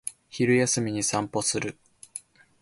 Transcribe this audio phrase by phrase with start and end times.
[0.31, 1.77] 昼休みに散歩する